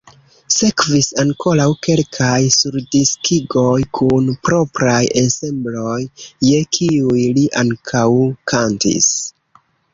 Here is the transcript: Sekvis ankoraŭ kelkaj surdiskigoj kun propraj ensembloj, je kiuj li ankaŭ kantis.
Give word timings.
Sekvis 0.53 1.09
ankoraŭ 1.23 1.67
kelkaj 1.87 2.37
surdiskigoj 2.55 3.75
kun 3.99 4.33
propraj 4.49 5.03
ensembloj, 5.23 6.01
je 6.51 6.65
kiuj 6.81 7.29
li 7.39 7.47
ankaŭ 7.65 8.07
kantis. 8.55 9.15